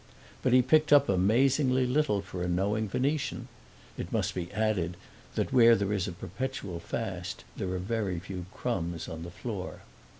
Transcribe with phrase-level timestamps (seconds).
[0.41, 3.47] But he picked up amazingly little for a knowing Venetian:
[3.99, 4.97] it must be added
[5.35, 9.81] that where there is a perpetual fast there are very few crumbs on the floor.